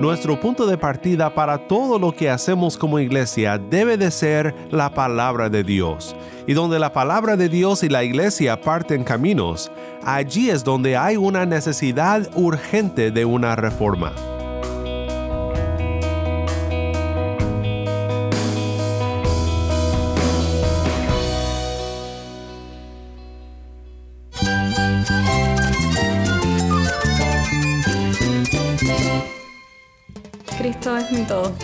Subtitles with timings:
[0.00, 4.94] Nuestro punto de partida para todo lo que hacemos como iglesia debe de ser la
[4.94, 6.14] palabra de Dios.
[6.46, 9.72] Y donde la palabra de Dios y la iglesia parten caminos,
[10.04, 14.12] allí es donde hay una necesidad urgente de una reforma.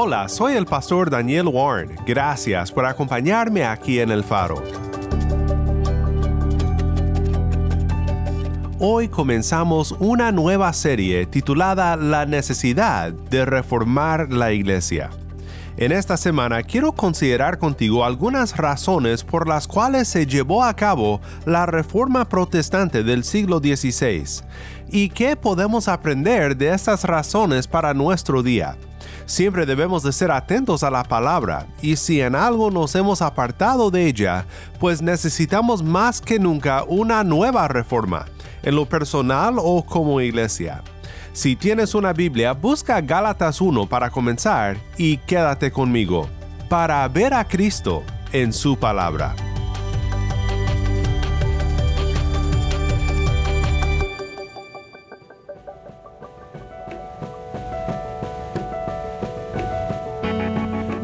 [0.00, 1.96] Hola, soy el pastor Daniel Warren.
[2.06, 4.62] Gracias por acompañarme aquí en El Faro.
[8.78, 15.10] Hoy comenzamos una nueva serie titulada La necesidad de reformar la iglesia.
[15.76, 21.20] En esta semana quiero considerar contigo algunas razones por las cuales se llevó a cabo
[21.44, 24.44] la reforma protestante del siglo XVI
[24.92, 28.76] y qué podemos aprender de estas razones para nuestro día.
[29.28, 33.90] Siempre debemos de ser atentos a la palabra y si en algo nos hemos apartado
[33.90, 34.46] de ella,
[34.80, 38.24] pues necesitamos más que nunca una nueva reforma,
[38.62, 40.82] en lo personal o como iglesia.
[41.34, 46.26] Si tienes una Biblia, busca Gálatas 1 para comenzar y quédate conmigo,
[46.70, 49.36] para ver a Cristo en su palabra.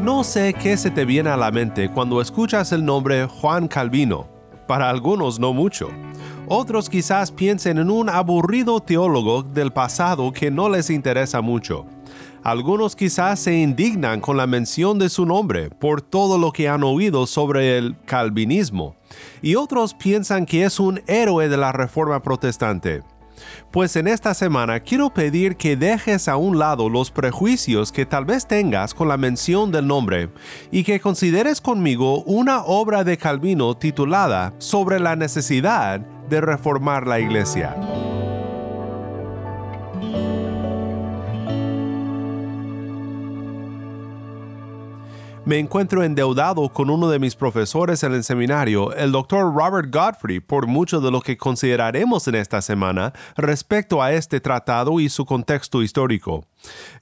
[0.05, 4.27] No sé qué se te viene a la mente cuando escuchas el nombre Juan Calvino.
[4.67, 5.89] Para algunos no mucho.
[6.47, 11.87] Otros quizás piensen en un aburrido teólogo del pasado que no les interesa mucho.
[12.43, 16.83] Algunos quizás se indignan con la mención de su nombre por todo lo que han
[16.83, 18.95] oído sobre el calvinismo.
[19.41, 23.01] Y otros piensan que es un héroe de la Reforma Protestante.
[23.71, 28.25] Pues en esta semana quiero pedir que dejes a un lado los prejuicios que tal
[28.25, 30.29] vez tengas con la mención del nombre
[30.71, 37.19] y que consideres conmigo una obra de Calvino titulada Sobre la necesidad de reformar la
[37.19, 37.75] iglesia.
[45.45, 49.53] Me encuentro endeudado con uno de mis profesores en el seminario, el Dr.
[49.53, 54.99] Robert Godfrey, por mucho de lo que consideraremos en esta semana respecto a este tratado
[54.99, 56.45] y su contexto histórico.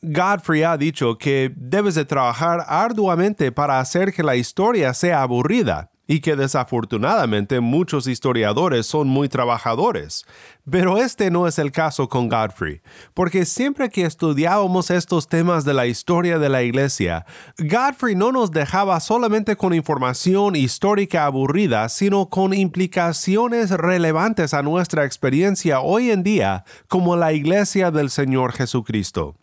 [0.01, 5.92] Godfrey ha dicho que debes de trabajar arduamente para hacer que la historia sea aburrida
[6.07, 10.25] y que desafortunadamente muchos historiadores son muy trabajadores.
[10.69, 12.81] Pero este no es el caso con Godfrey,
[13.13, 17.25] porque siempre que estudiábamos estos temas de la historia de la iglesia,
[17.57, 25.05] Godfrey no nos dejaba solamente con información histórica aburrida, sino con implicaciones relevantes a nuestra
[25.05, 29.35] experiencia hoy en día como la iglesia del Señor Jesucristo.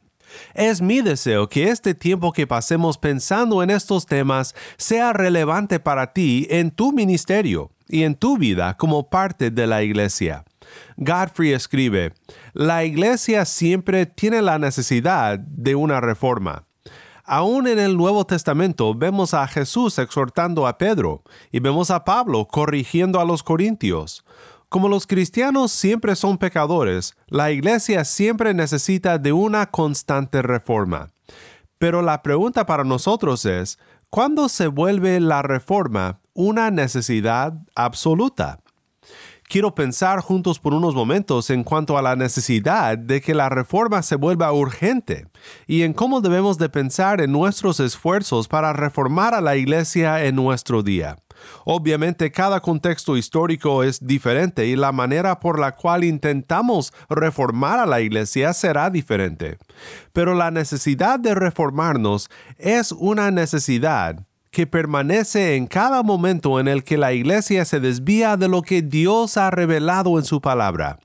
[0.55, 6.13] Es mi deseo que este tiempo que pasemos pensando en estos temas sea relevante para
[6.13, 10.45] ti en tu ministerio y en tu vida como parte de la iglesia.
[10.97, 12.13] Godfrey escribe,
[12.53, 16.67] la iglesia siempre tiene la necesidad de una reforma.
[17.25, 22.49] Aún en el Nuevo Testamento vemos a Jesús exhortando a Pedro y vemos a Pablo
[22.49, 24.25] corrigiendo a los corintios.
[24.71, 31.11] Como los cristianos siempre son pecadores, la iglesia siempre necesita de una constante reforma.
[31.79, 38.61] Pero la pregunta para nosotros es, ¿cuándo se vuelve la reforma una necesidad absoluta?
[39.43, 44.01] Quiero pensar juntos por unos momentos en cuanto a la necesidad de que la reforma
[44.03, 45.27] se vuelva urgente
[45.67, 50.37] y en cómo debemos de pensar en nuestros esfuerzos para reformar a la iglesia en
[50.37, 51.17] nuestro día.
[51.65, 57.87] Obviamente cada contexto histórico es diferente y la manera por la cual intentamos reformar a
[57.87, 59.59] la iglesia será diferente.
[60.13, 62.29] Pero la necesidad de reformarnos
[62.59, 68.37] es una necesidad que permanece en cada momento en el que la iglesia se desvía
[68.37, 70.99] de lo que Dios ha revelado en su palabra.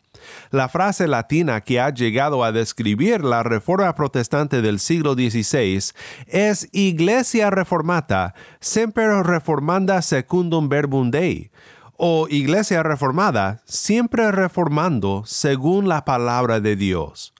[0.51, 5.93] La frase latina que ha llegado a describir la reforma protestante del siglo XVI
[6.27, 11.51] es Iglesia reformata, semper reformanda secundum verbum Dei,
[11.97, 17.34] o iglesia reformada, siempre reformando según la palabra de Dios.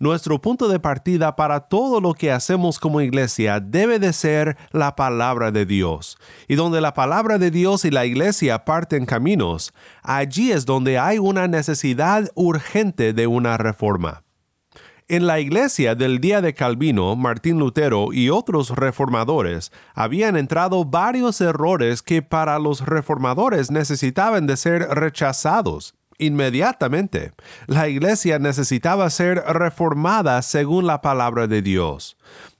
[0.00, 4.96] Nuestro punto de partida para todo lo que hacemos como iglesia debe de ser la
[4.96, 6.16] palabra de Dios.
[6.48, 11.18] Y donde la palabra de Dios y la iglesia parten caminos, allí es donde hay
[11.18, 14.22] una necesidad urgente de una reforma.
[15.06, 21.42] En la iglesia del día de Calvino, Martín Lutero y otros reformadores habían entrado varios
[21.42, 27.32] errores que para los reformadores necesitaban de ser rechazados inmediatamente.
[27.66, 32.16] La iglesia necesitaba ser reformada según la palabra de Dios.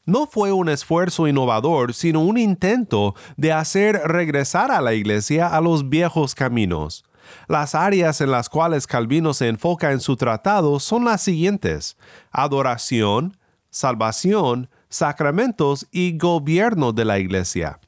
[0.06, 5.60] No fue un esfuerzo innovador, sino un intento de hacer regresar a la iglesia a
[5.60, 7.04] los viejos caminos.
[7.46, 11.96] Las áreas en las cuales Calvino se enfoca en su tratado son las siguientes.
[12.32, 13.36] Adoración,
[13.70, 17.78] salvación, sacramentos y gobierno de la iglesia.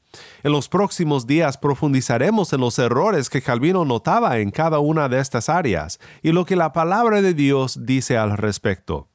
[0.43, 5.19] En los próximos días profundizaremos en los errores que Calvino notaba en cada una de
[5.19, 9.09] estas áreas y lo que la palabra de Dios dice al respecto.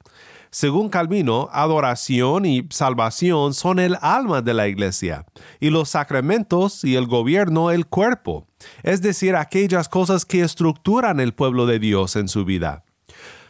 [0.51, 5.27] Según Calvino, adoración y salvación son el alma de la iglesia,
[5.61, 8.47] y los sacramentos y el gobierno el cuerpo,
[8.83, 12.85] es decir, aquellas cosas que estructuran el pueblo de Dios en su vida.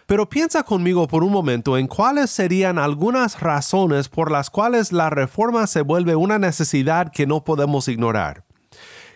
[0.08, 5.10] Pero piensa conmigo por un momento en cuáles serían algunas razones por las cuales la
[5.10, 8.42] reforma se vuelve una necesidad que no podemos ignorar.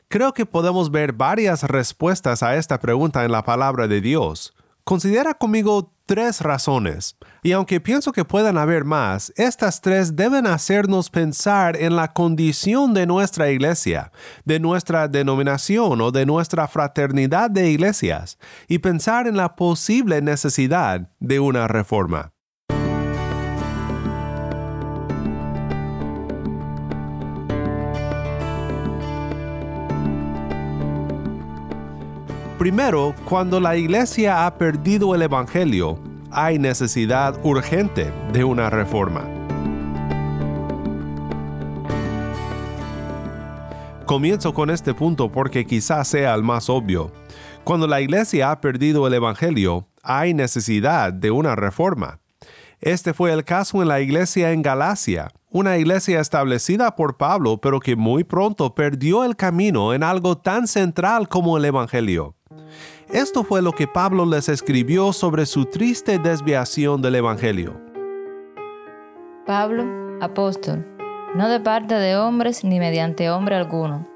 [0.09, 4.53] Creo que podemos ver varias respuestas a esta pregunta en la palabra de Dios.
[4.85, 11.09] Considera conmigo tres razones, y aunque pienso que puedan haber más, estas tres deben hacernos
[11.09, 14.11] pensar en la condición de nuestra iglesia,
[14.45, 21.09] de nuestra denominación o de nuestra fraternidad de iglesias, y pensar en la posible necesidad
[21.21, 22.33] de una reforma.
[32.63, 35.99] Primero, cuando la iglesia ha perdido el Evangelio,
[36.31, 39.25] hay necesidad urgente de una reforma.
[44.07, 47.11] Comienzo con este punto porque quizás sea el más obvio.
[47.65, 52.21] Cuando la iglesia ha perdido el Evangelio, hay necesidad de una reforma.
[52.81, 57.81] Este fue el caso en la iglesia en Galacia, una iglesia establecida por Pablo, pero
[57.81, 62.37] que muy pronto perdió el camino en algo tan central como el Evangelio.
[63.11, 67.81] Esto fue lo que Pablo les escribió sobre su triste desviación del Evangelio.
[69.47, 69.85] Pablo,
[70.21, 70.87] apóstol,
[71.35, 74.07] no de parte de hombres ni mediante hombre alguno,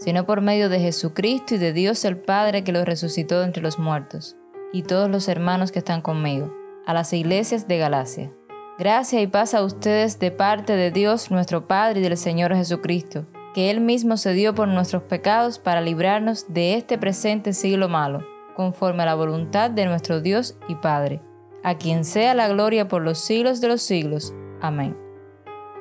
[0.00, 3.78] sino por medio de Jesucristo y de Dios el Padre que lo resucitó entre los
[3.78, 4.36] muertos,
[4.72, 6.52] y todos los hermanos que están conmigo,
[6.86, 8.30] a las iglesias de Galacia.
[8.78, 13.26] Gracia y paz a ustedes de parte de Dios nuestro Padre y del Señor Jesucristo,
[13.54, 18.24] que Él mismo se dio por nuestros pecados para librarnos de este presente siglo malo
[18.54, 21.20] conforme a la voluntad de nuestro Dios y Padre,
[21.62, 24.34] a quien sea la gloria por los siglos de los siglos.
[24.60, 24.94] Amén.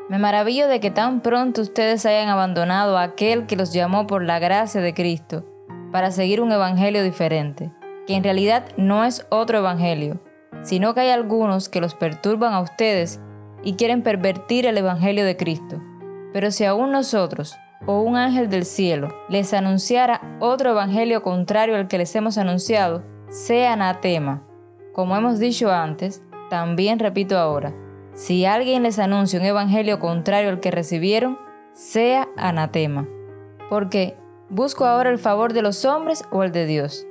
[0.08, 4.24] Me maravillo de que tan pronto ustedes hayan abandonado a aquel que los llamó por
[4.24, 5.44] la gracia de Cristo
[5.92, 7.70] para seguir un evangelio diferente,
[8.08, 10.20] que en realidad no es otro evangelio,
[10.64, 13.20] sino que hay algunos que los perturban a ustedes
[13.62, 15.82] y quieren pervertir el evangelio de Cristo.
[16.34, 21.88] Pero si aún nosotros, o un ángel del cielo les anunciara otro evangelio contrario al
[21.88, 24.42] que les hemos anunciado, sea anatema.
[24.94, 27.74] Como hemos dicho antes, también repito ahora,
[28.14, 31.38] si alguien les anuncia un evangelio contrario al que recibieron,
[31.72, 33.08] sea anatema.
[33.70, 34.18] Porque,
[34.50, 37.06] ¿busco ahora el favor de los hombres o el de Dios?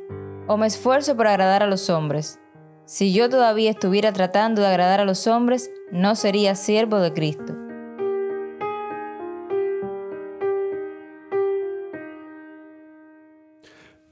[0.47, 2.41] ¿O me esfuerzo por agradar a los hombres?
[2.85, 7.68] Si yo todavía estuviera tratando de agradar a los hombres, no sería siervo de Cristo.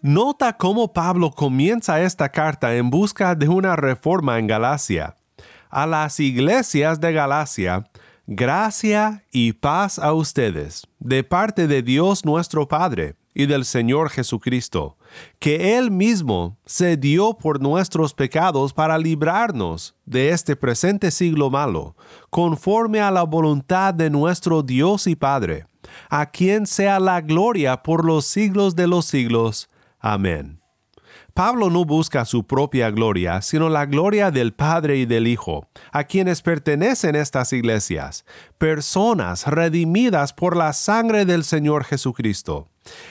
[0.02, 5.16] Nota cómo Pablo comienza esta carta en busca de una reforma en Galacia.
[5.70, 7.84] A las iglesias de Galacia,
[8.26, 14.96] gracia y paz a ustedes, de parte de Dios nuestro Padre y del Señor Jesucristo,
[15.38, 21.96] que Él mismo se dio por nuestros pecados para librarnos de este presente siglo malo,
[22.30, 25.66] conforme a la voluntad de nuestro Dios y Padre,
[26.10, 29.70] a quien sea la gloria por los siglos de los siglos.
[30.08, 30.60] Amén.
[31.34, 36.04] Pablo no busca su propia gloria, sino la gloria del Padre y del Hijo, a
[36.04, 38.24] quienes pertenecen estas iglesias,
[38.56, 42.68] personas redimidas por la sangre del Señor Jesucristo.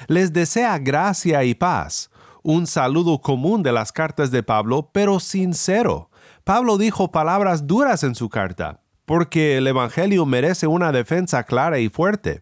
[0.08, 2.12] Les desea gracia y paz,
[2.44, 6.10] un saludo común de las cartas de Pablo, pero sincero.
[6.46, 11.90] Pablo dijo palabras duras en su carta, porque el Evangelio merece una defensa clara y
[11.90, 12.40] fuerte.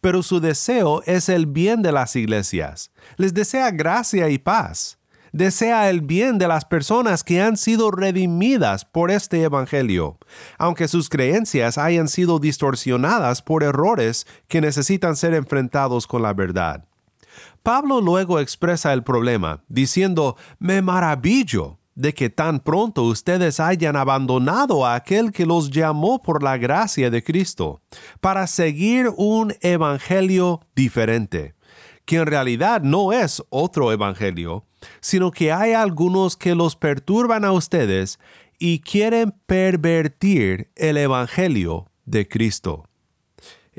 [0.00, 2.90] Pero su deseo es el bien de las iglesias.
[3.16, 4.98] Les desea gracia y paz.
[5.32, 10.18] Desea el bien de las personas que han sido redimidas por este Evangelio,
[10.56, 16.84] aunque sus creencias hayan sido distorsionadas por errores que necesitan ser enfrentados con la verdad.
[17.62, 24.86] Pablo luego expresa el problema, diciendo, me maravillo de que tan pronto ustedes hayan abandonado
[24.86, 27.82] a aquel que los llamó por la gracia de Cristo,
[28.20, 31.56] para seguir un evangelio diferente,
[32.04, 34.64] que en realidad no es otro evangelio,
[35.00, 38.20] sino que hay algunos que los perturban a ustedes
[38.60, 42.87] y quieren pervertir el evangelio de Cristo.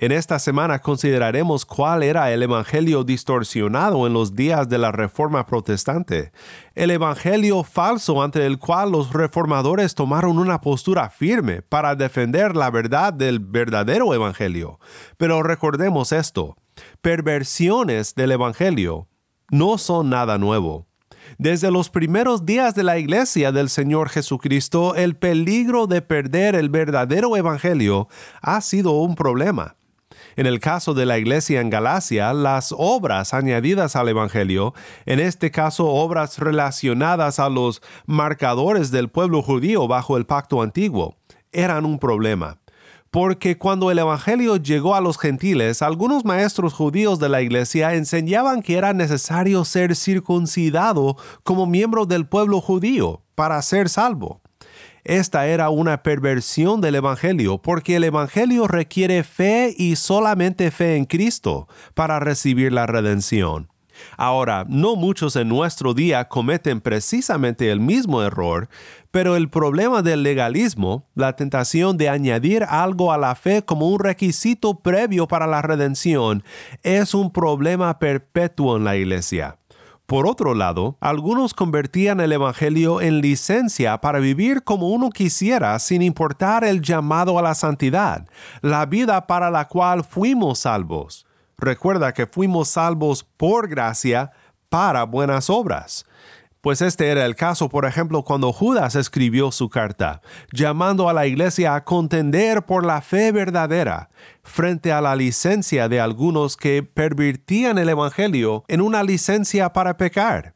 [0.02, 5.46] En esta semana consideraremos cuál era el Evangelio distorsionado en los días de la Reforma
[5.46, 6.32] Protestante,
[6.74, 12.72] el Evangelio falso ante el cual los reformadores tomaron una postura firme para defender la
[12.72, 14.80] verdad del verdadero Evangelio.
[15.18, 16.56] Pero recordemos esto,
[17.02, 19.10] perversiones del Evangelio
[19.52, 20.88] no son nada nuevo.
[21.38, 26.70] Desde los primeros días de la iglesia del Señor Jesucristo, el peligro de perder el
[26.70, 28.08] verdadero Evangelio
[28.42, 29.76] ha sido un problema.
[30.40, 34.74] En el caso de la iglesia en Galacia, las obras añadidas al Evangelio,
[35.06, 41.18] en este caso obras relacionadas a los marcadores del pueblo judío bajo el pacto antiguo,
[41.52, 42.58] eran un problema.
[43.12, 48.62] Porque cuando el Evangelio llegó a los gentiles, algunos maestros judíos de la iglesia enseñaban
[48.62, 54.40] que era necesario ser circuncidado como miembro del pueblo judío para ser salvo.
[55.10, 61.06] Esta era una perversión del Evangelio porque el Evangelio requiere fe y solamente fe en
[61.06, 63.70] Cristo para recibir la redención.
[64.18, 68.70] Ahora, no muchos en nuestro día cometen precisamente el mismo error,
[69.10, 74.00] pero el problema del legalismo, la tentación de añadir algo a la fe como un
[74.00, 76.44] requisito previo para la redención,
[76.84, 79.58] es un problema perpetuo en la Iglesia.
[80.10, 86.02] Por otro lado, algunos convertían el Evangelio en licencia para vivir como uno quisiera sin
[86.02, 88.28] importar el llamado a la santidad,
[88.62, 91.28] la vida para la cual fuimos salvos.
[91.60, 94.32] Recuerda que fuimos salvos por gracia
[94.70, 96.08] para buenas obras.
[96.62, 101.26] Pues este era el caso, por ejemplo, cuando Judas escribió su carta, llamando a la
[101.26, 104.10] iglesia a contender por la fe verdadera,
[104.44, 110.56] frente a la licencia de algunos que pervertían el Evangelio en una licencia para pecar.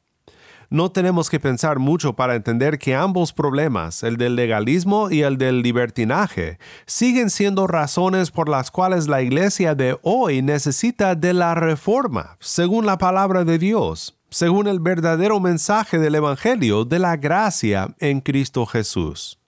[0.69, 5.37] No tenemos que pensar mucho para entender que ambos problemas, el del legalismo y el
[5.37, 11.55] del libertinaje, siguen siendo razones por las cuales la iglesia de hoy necesita de la
[11.55, 17.93] reforma, según la palabra de Dios según el verdadero mensaje del Evangelio de la gracia
[17.99, 19.39] en Cristo Jesús.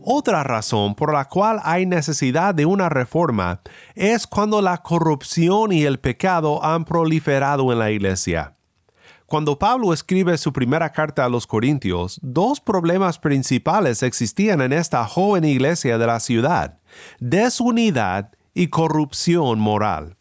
[0.00, 3.62] Otra razón por la cual hay necesidad de una reforma
[3.96, 8.54] es cuando la corrupción y el pecado han proliferado en la iglesia.
[9.26, 15.04] Cuando Pablo escribe su primera carta a los Corintios, dos problemas principales existían en esta
[15.06, 16.78] joven iglesia de la ciudad,
[17.18, 20.16] desunidad y corrupción moral.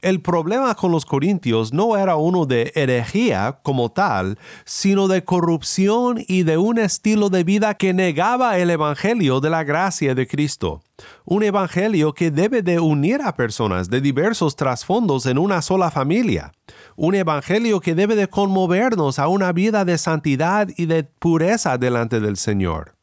[0.00, 6.24] El problema con los corintios no era uno de herejía como tal, sino de corrupción
[6.26, 10.80] y de un estilo de vida que negaba el Evangelio de la gracia de Cristo.
[11.24, 16.52] Un Evangelio que debe de unir a personas de diversos trasfondos en una sola familia.
[16.96, 22.20] Un Evangelio que debe de conmovernos a una vida de santidad y de pureza delante
[22.20, 22.94] del Señor.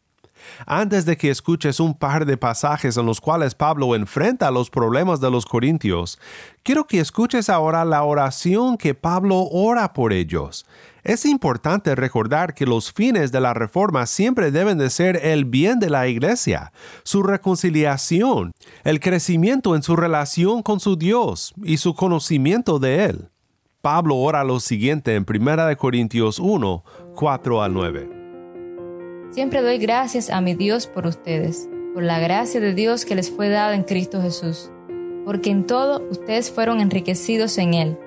[0.66, 5.20] Antes de que escuches un par de pasajes en los cuales Pablo enfrenta los problemas
[5.20, 6.20] de los corintios,
[6.64, 10.66] quiero que escuches ahora la oración que Pablo ora por ellos.
[11.04, 15.80] Es importante recordar que los fines de la reforma siempre deben de ser el bien
[15.80, 18.52] de la iglesia, su reconciliación,
[18.84, 23.30] el crecimiento en su relación con su Dios y su conocimiento de Él.
[23.82, 26.84] Pablo ora lo siguiente en 1 Corintios 1,
[27.16, 28.19] 4 al 9.
[29.32, 33.30] Siempre doy gracias a mi Dios por ustedes, por la gracia de Dios que les
[33.30, 34.72] fue dada en Cristo Jesús,
[35.24, 37.98] porque en todo ustedes fueron enriquecidos en Él,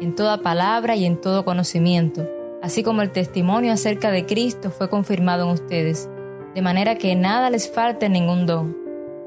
[0.00, 2.26] en toda palabra y en todo conocimiento,
[2.62, 6.08] así como el testimonio acerca de Cristo fue confirmado en ustedes,
[6.54, 8.74] de manera que nada les falte ningún don,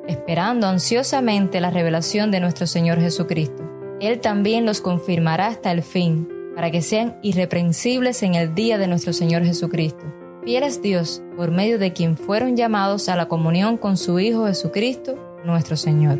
[0.08, 3.64] esperando ansiosamente la revelación de nuestro Señor Jesucristo.
[4.02, 8.88] Él también los confirmará hasta el fin, para que sean irreprensibles en el día de
[8.88, 13.78] nuestro Señor Jesucristo Fiel es Dios, por medio de quien fueron llamados a la comunión
[13.78, 16.20] con su Hijo Jesucristo, nuestro Señor.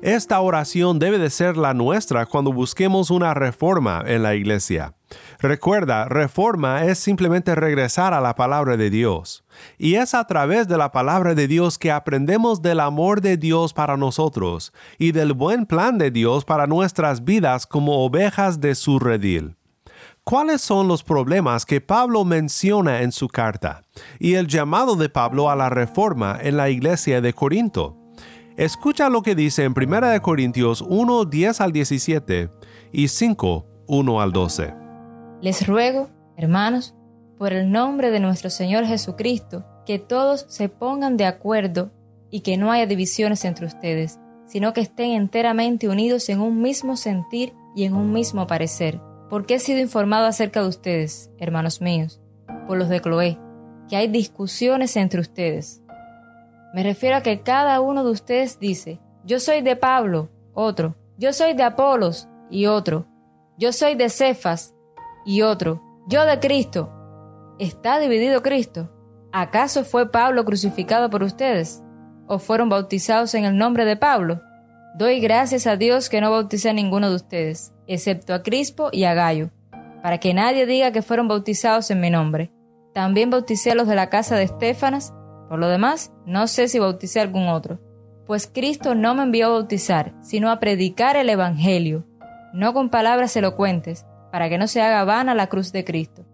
[0.00, 4.94] Esta oración debe de ser la nuestra cuando busquemos una reforma en la iglesia.
[5.38, 9.44] Recuerda, reforma es simplemente regresar a la palabra de Dios.
[9.76, 13.74] Y es a través de la palabra de Dios que aprendemos del amor de Dios
[13.74, 18.98] para nosotros y del buen plan de Dios para nuestras vidas como ovejas de su
[18.98, 19.59] redil.
[20.24, 23.82] ¿Cuáles son los problemas que Pablo menciona en su carta
[24.18, 27.96] y el llamado de Pablo a la reforma en la iglesia de Corinto?
[28.56, 32.50] Escucha lo que dice en 1 Corintios 1, 10 al 17
[32.92, 34.74] y 5, 1 al 12.
[35.40, 36.94] Les ruego, hermanos,
[37.38, 41.90] por el nombre de nuestro Señor Jesucristo, que todos se pongan de acuerdo
[42.30, 46.96] y que no haya divisiones entre ustedes, sino que estén enteramente unidos en un mismo
[46.96, 49.00] sentir y en un mismo parecer.
[49.30, 52.20] Porque he sido informado acerca de ustedes, hermanos míos,
[52.66, 53.38] por los de Cloé,
[53.88, 55.80] que hay discusiones entre ustedes.
[56.74, 61.32] Me refiero a que cada uno de ustedes dice, yo soy de Pablo, otro, yo
[61.32, 63.06] soy de Apolos, y otro,
[63.56, 64.74] yo soy de Cefas,
[65.24, 66.92] y otro, yo de Cristo.
[67.58, 68.90] ¿Está dividido Cristo?
[69.32, 71.82] ¿Acaso fue Pablo crucificado por ustedes?
[72.26, 74.40] ¿O fueron bautizados en el nombre de Pablo?
[74.94, 79.04] Doy gracias a Dios que no bauticé a ninguno de ustedes, excepto a Crispo y
[79.04, 79.50] a Gallo,
[80.02, 82.50] para que nadie diga que fueron bautizados en mi nombre.
[82.92, 85.14] También bauticé a los de la casa de Estefanas,
[85.48, 87.80] por lo demás, no sé si bauticé a algún otro,
[88.26, 92.04] pues Cristo no me envió a bautizar, sino a predicar el Evangelio,
[92.52, 96.24] no con palabras elocuentes, para que no se haga vana la cruz de Cristo.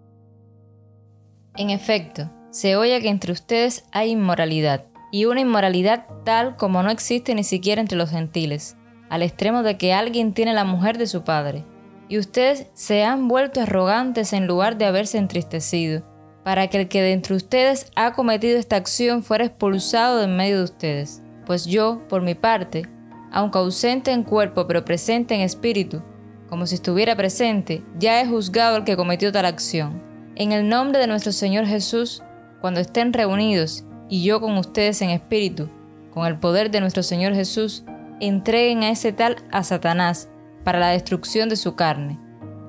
[1.56, 4.84] En efecto, se oye que entre ustedes hay inmoralidad,
[5.16, 8.76] y una inmoralidad tal como no existe ni siquiera entre los gentiles,
[9.08, 11.64] al extremo de que alguien tiene la mujer de su padre.
[12.06, 16.02] Y ustedes se han vuelto arrogantes en lugar de haberse entristecido,
[16.44, 20.36] para que el que de entre ustedes ha cometido esta acción fuera expulsado de en
[20.36, 21.22] medio de ustedes.
[21.46, 22.86] Pues yo, por mi parte,
[23.32, 26.02] aunque ausente en cuerpo pero presente en espíritu,
[26.50, 30.02] como si estuviera presente, ya he juzgado al que cometió tal acción.
[30.34, 32.22] En el nombre de nuestro Señor Jesús,
[32.60, 35.68] cuando estén reunidos, y yo con ustedes en espíritu,
[36.12, 37.84] con el poder de nuestro Señor Jesús,
[38.20, 40.28] entreguen a ese tal a Satanás
[40.64, 42.18] para la destrucción de su carne,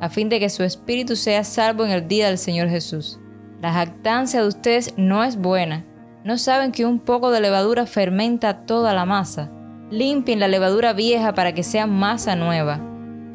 [0.01, 3.19] a fin de que su espíritu sea salvo en el día del Señor Jesús.
[3.61, 5.85] La jactancia de ustedes no es buena.
[6.23, 9.51] ¿No saben que un poco de levadura fermenta toda la masa?
[9.89, 12.81] Limpien la levadura vieja para que sea masa nueva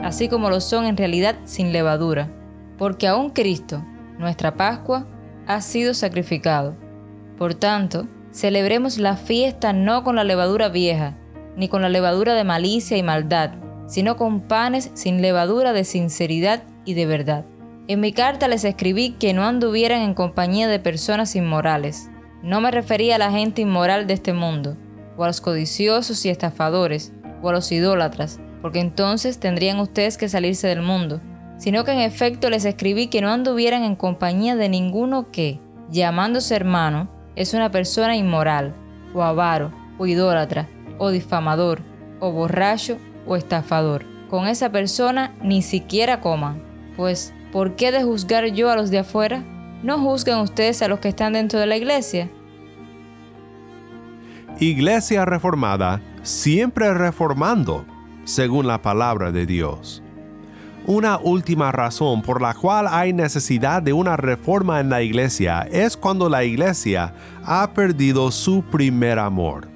[0.03, 2.29] así como lo son en realidad sin levadura,
[2.76, 3.85] porque aún Cristo,
[4.18, 5.07] nuestra Pascua,
[5.46, 6.76] ha sido sacrificado.
[7.42, 11.18] Por tanto, celebremos la fiesta no con la levadura vieja,
[11.57, 13.55] ni con la levadura de malicia y maldad,
[13.88, 17.44] sino con panes sin levadura de sinceridad y de verdad.
[17.88, 22.11] En mi carta les escribí que no anduvieran en compañía de personas inmorales.
[22.44, 24.76] No me refería a la gente inmoral de este mundo,
[25.16, 30.28] o a los codiciosos y estafadores, o a los idólatras, porque entonces tendrían ustedes que
[30.28, 31.20] salirse del mundo,
[31.59, 35.59] sino que en efecto les escribí que no anduvieran en compañía de ninguno que,
[35.90, 38.75] llamándose hermano, es una persona inmoral,
[39.14, 40.68] o avaro, o idólatra,
[40.99, 41.83] o difamador,
[42.21, 44.05] o borracho, o estafador.
[44.29, 46.62] Con esa persona ni siquiera coman,
[46.97, 49.45] pues, ¿por qué de juzgar yo a los de afuera?
[49.83, 52.31] ¿No juzgan ustedes a los que están dentro de la iglesia?
[54.59, 57.85] Iglesia reformada, siempre reformando
[58.25, 60.01] según la palabra de Dios.
[60.87, 65.97] Una última razón por la cual hay necesidad de una reforma en la iglesia es
[65.97, 67.14] cuando la iglesia
[67.45, 69.68] ha perdido su primer amor.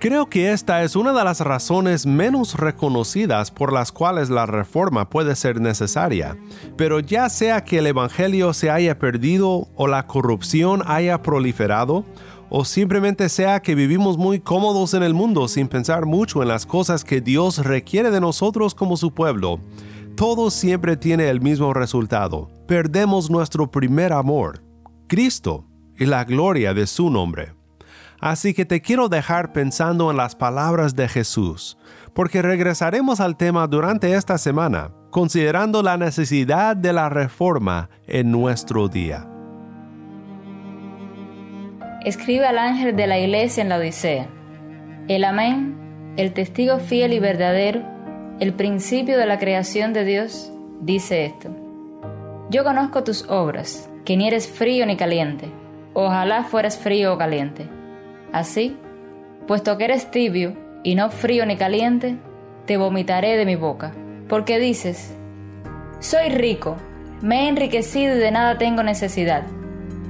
[0.00, 5.08] Creo que esta es una de las razones menos reconocidas por las cuales la reforma
[5.08, 6.36] puede ser necesaria,
[6.76, 12.04] pero ya sea que el Evangelio se haya perdido o la corrupción haya proliferado,
[12.50, 16.66] o simplemente sea que vivimos muy cómodos en el mundo sin pensar mucho en las
[16.66, 19.60] cosas que Dios requiere de nosotros como su pueblo,
[20.16, 22.50] todo siempre tiene el mismo resultado.
[22.66, 24.62] Perdemos nuestro primer amor,
[25.06, 25.64] Cristo,
[25.98, 27.54] y la gloria de su nombre.
[28.18, 31.78] Así que te quiero dejar pensando en las palabras de Jesús,
[32.14, 38.88] porque regresaremos al tema durante esta semana, considerando la necesidad de la reforma en nuestro
[38.88, 39.28] día
[42.06, 44.28] escribe al ángel de la iglesia en la Odisea.
[45.08, 47.82] El Amén, el testigo fiel y verdadero,
[48.40, 51.50] el principio de la creación de Dios, dice esto.
[52.50, 55.48] Yo conozco tus obras, que ni eres frío ni caliente.
[55.94, 57.68] Ojalá fueras frío o caliente.
[58.32, 58.76] Así,
[59.46, 62.16] puesto que eres tibio y no frío ni caliente,
[62.66, 63.92] te vomitaré de mi boca.
[64.28, 65.14] Porque dices,
[66.00, 66.76] soy rico,
[67.22, 69.44] me he enriquecido y de nada tengo necesidad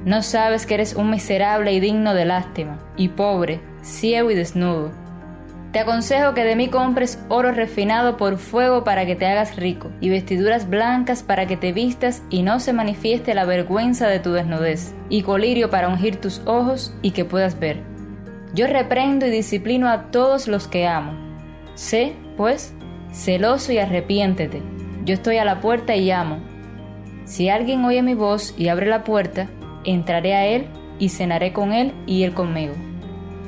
[0.07, 4.91] no sabes que eres un miserable y digno de lástima, y pobre, ciego y desnudo.
[5.71, 9.91] Te aconsejo que de mí compres oro refinado por fuego para que te hagas rico,
[9.99, 14.31] y vestiduras blancas para que te vistas y no se manifieste la vergüenza de tu
[14.31, 17.81] desnudez, y colirio para ungir tus ojos y que puedas ver.
[18.53, 21.11] Yo reprendo y disciplino a todos los que amo.
[21.75, 22.73] Sé, pues,
[23.11, 24.61] celoso y arrepiéntete.
[25.03, 26.39] Yo estoy a la puerta y llamo.
[27.25, 29.47] Si alguien oye mi voz y abre la puerta,
[29.83, 32.73] entraré a él y cenaré con él y él conmigo.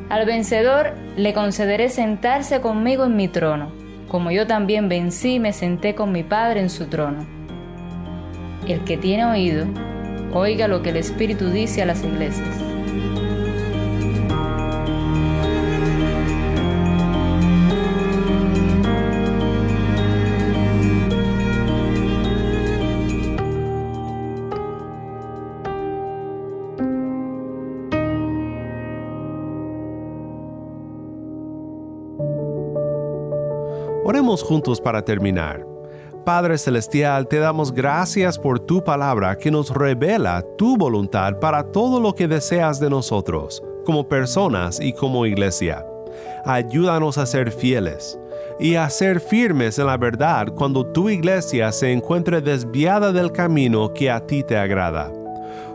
[0.10, 3.72] Al vencedor le concederé sentarse conmigo en mi trono,
[4.08, 7.28] como yo también vencí y me senté con mi Padre en su trono.
[8.68, 9.68] El que tiene oído,
[10.34, 12.69] oiga lo que el Espíritu dice a las iglesias.
[34.38, 35.66] Juntos para terminar.
[36.24, 42.00] Padre Celestial, te damos gracias por tu palabra que nos revela tu voluntad para todo
[42.00, 45.84] lo que deseas de nosotros, como personas y como iglesia.
[46.46, 48.20] Ayúdanos a ser fieles
[48.60, 53.92] y a ser firmes en la verdad cuando tu iglesia se encuentre desviada del camino
[53.94, 55.12] que a ti te agrada.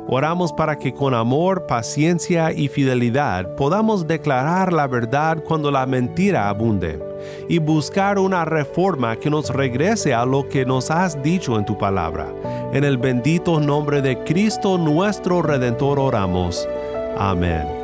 [0.06, 6.48] Oramos para que con amor, paciencia y fidelidad podamos declarar la verdad cuando la mentira
[6.48, 7.13] abunde
[7.48, 11.76] y buscar una reforma que nos regrese a lo que nos has dicho en tu
[11.78, 12.32] palabra.
[12.72, 16.68] En el bendito nombre de Cristo nuestro Redentor oramos.
[17.16, 17.83] Amén.